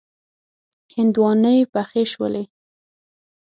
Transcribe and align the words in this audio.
هندواڼی 0.95 1.57
پخې 1.73 2.03
شولې. 2.11 2.43